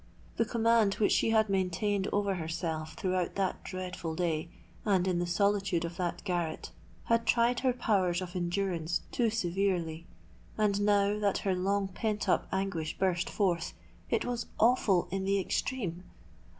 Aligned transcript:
The 0.37 0.45
command 0.45 0.95
which 0.95 1.11
she 1.11 1.29
had 1.29 1.47
maintained 1.47 2.07
over 2.11 2.33
herself 2.33 2.95
throughout 2.95 3.35
that 3.35 3.63
dreadful 3.63 4.15
day, 4.15 4.49
and 4.83 5.07
in 5.07 5.19
the 5.19 5.27
solitude 5.27 5.85
of 5.85 5.97
that 5.97 6.23
garret, 6.23 6.71
had 7.03 7.27
tried 7.27 7.59
her 7.59 7.71
powers 7.71 8.19
of 8.19 8.35
endurance 8.35 9.01
too 9.11 9.29
severely; 9.29 10.07
and 10.57 10.81
now 10.81 11.19
that 11.19 11.37
her 11.45 11.53
long 11.53 11.87
pent 11.87 12.27
up 12.27 12.47
anguish 12.51 12.97
burst 12.97 13.29
forth, 13.29 13.73
it 14.09 14.25
was 14.25 14.47
awful 14.59 15.07
in 15.11 15.23
the 15.23 15.39
extreme. 15.39 16.03